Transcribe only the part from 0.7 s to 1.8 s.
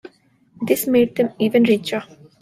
made them even